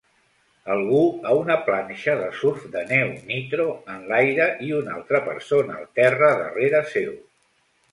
Algú 0.75 1.01
a 1.31 1.35
una 1.39 1.57
planxa 1.67 2.15
de 2.21 2.29
surf 2.37 2.63
de 2.77 2.83
neu 2.93 3.13
Nitro 3.29 3.67
en 3.97 4.09
l'aire 4.13 4.49
i 4.71 4.75
una 4.81 4.97
altre 4.97 5.23
persona 5.29 5.79
al 5.83 5.89
terra 6.01 6.33
darrere 6.43 6.85
seu. 6.99 7.17